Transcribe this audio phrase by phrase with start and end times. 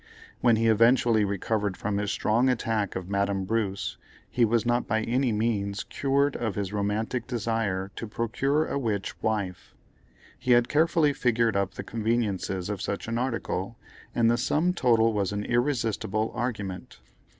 [0.39, 5.01] When he eventually recovered from his strong attack of Madame Bruce, he was not by
[5.03, 9.75] any means cured of his romantic desire to procure a witch wife.
[10.39, 13.77] He had carefully figured up the conveniences of such an article,
[14.15, 16.99] and the sum total was an irresistible argument.